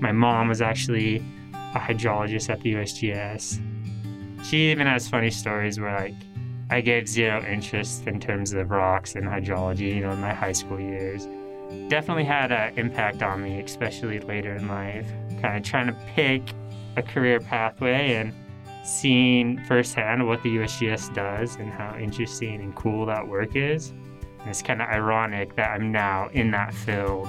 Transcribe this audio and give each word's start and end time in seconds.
My 0.00 0.12
mom 0.12 0.48
was 0.48 0.62
actually 0.62 1.16
a 1.74 1.78
hydrologist 1.78 2.50
at 2.50 2.60
the 2.60 2.74
USGS. 2.74 3.60
She 4.44 4.70
even 4.70 4.86
has 4.86 5.08
funny 5.08 5.30
stories 5.30 5.80
where 5.80 5.94
like 5.98 6.14
I 6.70 6.80
gave 6.80 7.08
zero 7.08 7.44
interest 7.44 8.06
in 8.06 8.20
terms 8.20 8.52
of 8.52 8.70
rocks 8.70 9.16
and 9.16 9.26
hydrology, 9.26 9.94
you 9.94 10.00
know, 10.02 10.12
in 10.12 10.20
my 10.20 10.32
high 10.32 10.52
school 10.52 10.78
years. 10.78 11.26
Definitely 11.88 12.24
had 12.24 12.52
an 12.52 12.78
impact 12.78 13.22
on 13.22 13.42
me, 13.42 13.60
especially 13.60 14.20
later 14.20 14.54
in 14.54 14.68
life. 14.68 15.10
Kind 15.42 15.56
of 15.56 15.62
trying 15.62 15.88
to 15.88 15.96
pick 16.14 16.42
a 16.96 17.02
career 17.02 17.40
pathway 17.40 18.14
and 18.14 18.32
seeing 18.84 19.58
firsthand 19.64 20.26
what 20.26 20.42
the 20.42 20.56
USGS 20.58 21.12
does 21.14 21.56
and 21.56 21.70
how 21.70 21.96
interesting 21.98 22.60
and 22.60 22.74
cool 22.76 23.04
that 23.06 23.26
work 23.26 23.56
is. 23.56 23.90
And 24.40 24.48
it's 24.48 24.62
kind 24.62 24.80
of 24.80 24.88
ironic 24.88 25.56
that 25.56 25.72
I'm 25.72 25.90
now 25.90 26.28
in 26.32 26.50
that 26.52 26.72
field. 26.72 27.28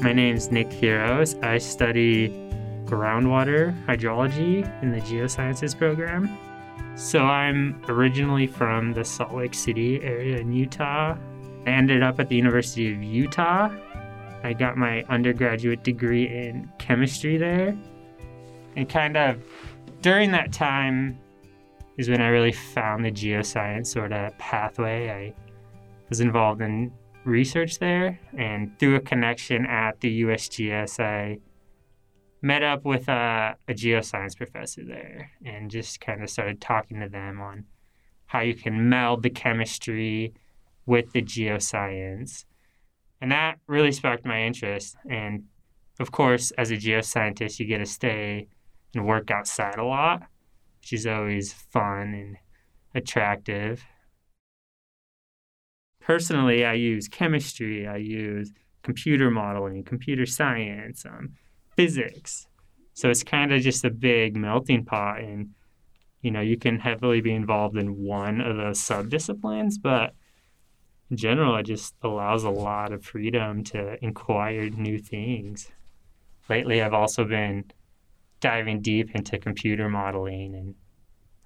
My 0.00 0.14
name 0.14 0.34
is 0.34 0.50
Nick 0.50 0.70
Thiros. 0.70 1.42
I 1.44 1.58
study 1.58 2.30
groundwater 2.86 3.76
hydrology 3.84 4.64
in 4.82 4.92
the 4.92 5.00
geosciences 5.00 5.76
program. 5.76 6.38
So 6.96 7.20
I'm 7.24 7.82
originally 7.86 8.46
from 8.46 8.94
the 8.94 9.04
Salt 9.04 9.34
Lake 9.34 9.52
City 9.52 10.02
area 10.02 10.38
in 10.38 10.54
Utah. 10.54 11.18
I 11.66 11.70
ended 11.70 12.02
up 12.02 12.18
at 12.18 12.30
the 12.30 12.34
University 12.34 12.90
of 12.94 13.02
Utah. 13.02 13.70
I 14.42 14.54
got 14.54 14.78
my 14.78 15.02
undergraduate 15.10 15.84
degree 15.84 16.28
in 16.28 16.72
chemistry 16.78 17.36
there. 17.36 17.76
And 18.76 18.88
kind 18.88 19.18
of 19.18 19.42
during 20.00 20.30
that 20.30 20.50
time 20.50 21.18
is 21.98 22.08
when 22.08 22.22
I 22.22 22.28
really 22.28 22.52
found 22.52 23.04
the 23.04 23.12
geoscience 23.12 23.88
sort 23.88 24.12
of 24.12 24.36
pathway. 24.38 25.10
I 25.10 25.34
was 26.08 26.20
involved 26.22 26.62
in 26.62 26.90
research 27.24 27.78
there, 27.78 28.20
and 28.36 28.78
through 28.78 28.96
a 28.96 29.00
connection 29.00 29.66
at 29.66 30.00
the 30.00 30.22
USGS, 30.22 31.00
I 31.00 31.38
met 32.42 32.62
up 32.62 32.84
with 32.84 33.08
a, 33.08 33.56
a 33.68 33.74
geoscience 33.74 34.36
professor 34.36 34.84
there 34.84 35.30
and 35.44 35.70
just 35.70 36.00
kind 36.00 36.22
of 36.22 36.30
started 36.30 36.60
talking 36.60 37.00
to 37.00 37.08
them 37.08 37.40
on 37.40 37.64
how 38.26 38.40
you 38.40 38.54
can 38.54 38.88
meld 38.88 39.22
the 39.22 39.30
chemistry 39.30 40.32
with 40.86 41.12
the 41.12 41.22
geoscience. 41.22 42.44
And 43.20 43.32
that 43.32 43.58
really 43.66 43.92
sparked 43.92 44.24
my 44.24 44.42
interest. 44.42 44.96
And 45.08 45.44
of 45.98 46.10
course, 46.12 46.50
as 46.52 46.70
a 46.70 46.76
geoscientist, 46.76 47.58
you 47.58 47.66
get 47.66 47.78
to 47.78 47.86
stay 47.86 48.48
and 48.94 49.06
work 49.06 49.30
outside 49.30 49.78
a 49.78 49.84
lot, 49.84 50.22
which 50.80 50.92
is 50.94 51.06
always 51.06 51.52
fun 51.52 52.14
and 52.14 52.36
attractive 52.94 53.84
personally, 56.00 56.64
I 56.64 56.74
use 56.74 57.08
chemistry, 57.08 57.86
I 57.86 57.96
use 57.96 58.52
computer 58.82 59.30
modeling, 59.30 59.84
computer 59.84 60.26
science, 60.26 61.04
um, 61.04 61.34
physics. 61.76 62.46
So 62.94 63.08
it's 63.08 63.22
kind 63.22 63.52
of 63.52 63.62
just 63.62 63.84
a 63.84 63.90
big 63.90 64.36
melting 64.36 64.84
pot, 64.84 65.20
and 65.20 65.50
you 66.22 66.30
know 66.30 66.40
you 66.40 66.58
can 66.58 66.78
heavily 66.78 67.20
be 67.20 67.32
involved 67.32 67.76
in 67.76 68.02
one 68.02 68.40
of 68.40 68.56
those 68.56 68.80
subdisciplines, 68.80 69.74
but 69.80 70.14
in 71.10 71.16
general, 71.16 71.56
it 71.56 71.64
just 71.64 71.94
allows 72.02 72.44
a 72.44 72.50
lot 72.50 72.92
of 72.92 73.04
freedom 73.04 73.64
to 73.64 74.02
inquire 74.04 74.70
new 74.70 74.98
things. 74.98 75.70
Lately, 76.48 76.82
I've 76.82 76.94
also 76.94 77.24
been 77.24 77.64
diving 78.40 78.80
deep 78.80 79.14
into 79.14 79.38
computer 79.38 79.88
modeling 79.88 80.54
and 80.54 80.74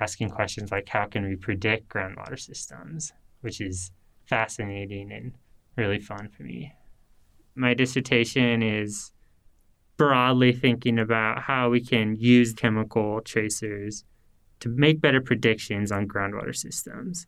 asking 0.00 0.30
questions 0.30 0.72
like 0.72 0.88
how 0.88 1.06
can 1.06 1.24
we 1.24 1.36
predict 1.36 1.88
groundwater 1.88 2.40
systems, 2.40 3.12
which 3.42 3.60
is 3.60 3.90
fascinating 4.30 5.10
and 5.10 5.32
really 5.76 5.98
fun 5.98 6.28
for 6.28 6.44
me. 6.44 6.72
My 7.56 7.74
dissertation 7.74 8.62
is 8.62 9.10
broadly 9.96 10.52
thinking 10.52 10.98
about 11.00 11.42
how 11.42 11.68
we 11.68 11.84
can 11.84 12.14
use 12.14 12.54
chemical 12.54 13.20
tracers 13.22 14.04
to 14.60 14.68
make 14.68 15.00
better 15.00 15.20
predictions 15.20 15.90
on 15.90 16.06
groundwater 16.06 16.56
systems. 16.56 17.26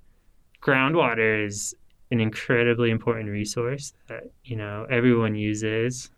Groundwater 0.63 1.45
is 1.45 1.75
an 2.13 2.21
incredibly 2.21 2.91
important 2.91 3.29
resource 3.29 3.93
that, 4.09 4.25
you 4.45 4.55
know, 4.55 4.87
everyone 4.89 5.35
uses. 5.35 6.09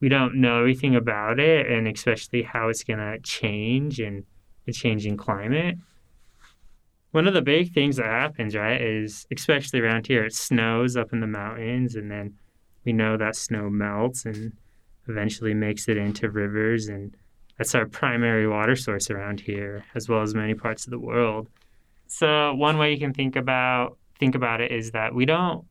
We 0.00 0.10
don't 0.10 0.34
know 0.34 0.58
everything 0.60 0.94
about 0.94 1.40
it 1.40 1.70
and 1.70 1.88
especially 1.88 2.42
how 2.42 2.68
it's 2.68 2.84
going 2.84 2.98
to 2.98 3.18
change 3.20 3.98
in 3.98 4.24
a 4.68 4.72
changing 4.72 5.16
climate 5.16 5.78
one 7.12 7.26
of 7.26 7.34
the 7.34 7.42
big 7.42 7.72
things 7.72 7.96
that 7.96 8.06
happens, 8.06 8.54
right, 8.54 8.80
is 8.80 9.26
especially 9.34 9.80
around 9.80 10.06
here, 10.06 10.24
it 10.24 10.34
snows 10.34 10.96
up 10.96 11.12
in 11.12 11.20
the 11.20 11.26
mountains, 11.26 11.94
and 11.94 12.10
then 12.10 12.34
we 12.84 12.92
know 12.92 13.16
that 13.16 13.36
snow 13.36 13.70
melts 13.70 14.24
and 14.24 14.52
eventually 15.08 15.54
makes 15.54 15.88
it 15.88 15.96
into 15.96 16.30
rivers, 16.30 16.88
and 16.88 17.16
that's 17.58 17.74
our 17.74 17.86
primary 17.86 18.46
water 18.46 18.76
source 18.76 19.10
around 19.10 19.40
here, 19.40 19.84
as 19.94 20.08
well 20.08 20.22
as 20.22 20.34
many 20.34 20.54
parts 20.54 20.84
of 20.84 20.90
the 20.90 20.98
world. 20.98 21.48
So 22.06 22.54
one 22.54 22.78
way 22.78 22.92
you 22.92 22.98
can 22.98 23.12
think 23.12 23.36
about 23.36 23.98
think 24.18 24.34
about 24.34 24.60
it 24.60 24.72
is 24.72 24.92
that 24.92 25.14
we 25.14 25.26
don't 25.26 25.66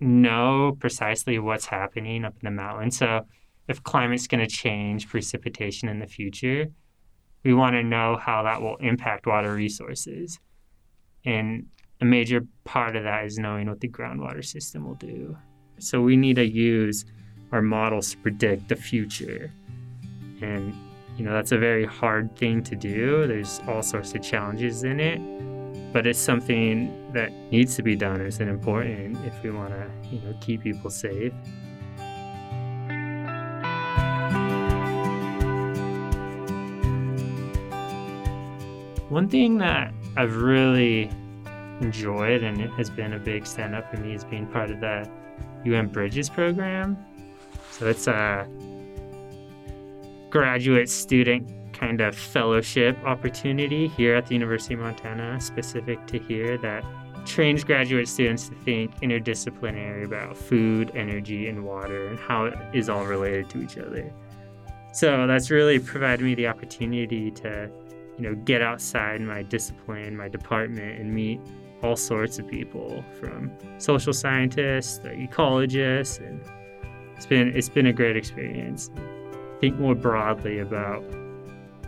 know 0.00 0.76
precisely 0.80 1.38
what's 1.38 1.66
happening 1.66 2.24
up 2.24 2.34
in 2.40 2.44
the 2.44 2.50
mountains. 2.50 2.96
So 2.96 3.26
if 3.68 3.82
climate's 3.82 4.26
going 4.26 4.40
to 4.40 4.46
change 4.46 5.08
precipitation 5.08 5.88
in 5.88 5.98
the 5.98 6.06
future, 6.06 6.68
we 7.42 7.54
want 7.54 7.74
to 7.74 7.82
know 7.82 8.16
how 8.16 8.42
that 8.42 8.60
will 8.60 8.76
impact 8.76 9.26
water 9.26 9.54
resources. 9.54 10.38
And 11.24 11.66
a 12.00 12.04
major 12.04 12.46
part 12.64 12.96
of 12.96 13.04
that 13.04 13.24
is 13.24 13.38
knowing 13.38 13.68
what 13.68 13.80
the 13.80 13.88
groundwater 13.88 14.44
system 14.44 14.86
will 14.86 14.94
do. 14.94 15.36
So 15.78 16.00
we 16.00 16.16
need 16.16 16.36
to 16.36 16.46
use 16.46 17.04
our 17.52 17.62
models 17.62 18.12
to 18.12 18.16
predict 18.18 18.68
the 18.68 18.76
future. 18.76 19.50
And, 20.40 20.74
you 21.16 21.24
know, 21.24 21.32
that's 21.32 21.52
a 21.52 21.58
very 21.58 21.84
hard 21.84 22.34
thing 22.36 22.62
to 22.64 22.76
do. 22.76 23.26
There's 23.26 23.60
all 23.66 23.82
sorts 23.82 24.14
of 24.14 24.22
challenges 24.22 24.84
in 24.84 25.00
it, 25.00 25.20
but 25.92 26.06
it's 26.06 26.18
something 26.18 27.12
that 27.12 27.32
needs 27.50 27.76
to 27.76 27.82
be 27.82 27.96
done. 27.96 28.20
It's 28.20 28.40
important 28.40 29.18
if 29.26 29.42
we 29.42 29.50
want 29.50 29.70
to, 29.70 29.90
you 30.10 30.20
know, 30.20 30.34
keep 30.40 30.62
people 30.62 30.90
safe. 30.90 31.32
One 39.10 39.28
thing 39.28 39.58
that 39.58 39.92
I've 40.16 40.36
really 40.36 41.10
enjoyed 41.80 42.44
and 42.44 42.60
it 42.60 42.70
has 42.74 42.88
been 42.88 43.14
a 43.14 43.18
big 43.18 43.44
stand 43.44 43.74
up 43.74 43.90
for 43.90 43.96
me 43.96 44.14
is 44.14 44.22
being 44.22 44.46
part 44.46 44.70
of 44.70 44.78
the 44.78 45.10
UN 45.64 45.88
Bridges 45.88 46.28
program. 46.28 46.96
So 47.72 47.88
it's 47.88 48.06
a 48.06 48.46
graduate 50.30 50.88
student 50.88 51.50
kind 51.72 52.00
of 52.00 52.14
fellowship 52.14 52.96
opportunity 53.04 53.88
here 53.88 54.14
at 54.14 54.26
the 54.26 54.34
University 54.34 54.74
of 54.74 54.80
Montana, 54.80 55.40
specific 55.40 56.06
to 56.06 56.20
here, 56.20 56.56
that 56.58 56.84
trains 57.26 57.64
graduate 57.64 58.06
students 58.06 58.48
to 58.48 58.54
think 58.54 58.94
interdisciplinary 59.00 60.04
about 60.04 60.36
food, 60.36 60.92
energy, 60.94 61.48
and 61.48 61.64
water 61.64 62.06
and 62.06 62.18
how 62.20 62.44
it 62.44 62.54
is 62.72 62.88
all 62.88 63.04
related 63.04 63.50
to 63.50 63.60
each 63.60 63.76
other. 63.76 64.12
So 64.92 65.26
that's 65.26 65.50
really 65.50 65.80
provided 65.80 66.24
me 66.24 66.36
the 66.36 66.46
opportunity 66.46 67.32
to 67.32 67.68
you 68.20 68.28
know, 68.28 68.34
get 68.34 68.60
outside 68.60 69.22
my 69.22 69.42
discipline, 69.42 70.14
my 70.14 70.28
department, 70.28 71.00
and 71.00 71.14
meet 71.14 71.40
all 71.82 71.96
sorts 71.96 72.38
of 72.38 72.46
people 72.46 73.02
from 73.18 73.50
social 73.78 74.12
scientists, 74.12 74.98
to 74.98 75.08
ecologists, 75.08 76.18
and 76.18 76.38
it's 77.16 77.24
been 77.24 77.48
it's 77.56 77.70
been 77.70 77.86
a 77.86 77.92
great 77.94 78.16
experience. 78.16 78.90
Think 79.58 79.78
more 79.78 79.94
broadly 79.94 80.58
about 80.58 81.02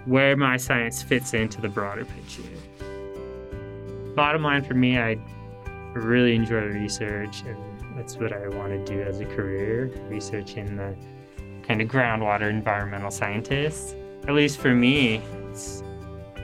where 0.07 0.35
my 0.35 0.57
science 0.57 1.03
fits 1.03 1.35
into 1.35 1.61
the 1.61 1.69
broader 1.69 2.07
picture. 2.07 2.43
Bottom 4.15 4.43
line 4.43 4.65
for 4.65 4.75
me, 4.75 4.99
I 4.99 5.19
really 5.93 6.35
enjoy 6.35 6.63
research, 6.63 7.43
and 7.43 7.59
that's 7.99 8.17
what 8.17 8.33
I 8.33 8.49
want 8.49 8.73
to 8.73 8.83
do 8.85 9.03
as 9.03 9.21
a 9.21 9.27
career, 9.27 9.93
research 10.09 10.57
in 10.57 10.77
the 10.77 10.97
kind 11.63 11.83
of 11.83 11.89
groundwater 11.89 12.49
environmental 12.49 13.11
scientists. 13.11 13.95
At 14.27 14.35
least 14.35 14.59
for 14.59 14.75
me, 14.75 15.21
it's 15.51 15.83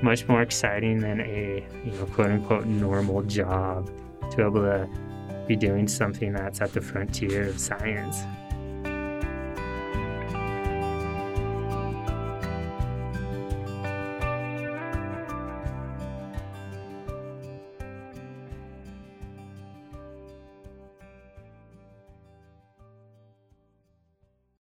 much 0.03 0.27
more 0.29 0.43
exciting 0.43 1.01
than 1.01 1.21
a 1.21 1.65
you 1.85 1.93
know 1.93 2.07
quote 2.07 2.31
unquote 2.31 2.67
normal 2.67 3.23
job 3.23 3.87
to 4.31 4.37
be 4.37 4.43
able 4.43 4.63
to 4.63 4.89
be 5.47 5.57
doing 5.57 5.89
something 5.89 6.33
that's 6.33 6.61
at 6.61 6.73
the 6.73 6.81
frontier 6.81 7.49
of 7.49 7.59
science. 7.59 8.25